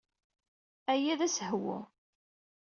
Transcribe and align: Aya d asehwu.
Aya 0.91 1.19
d 1.19 1.21
asehwu. 1.25 1.77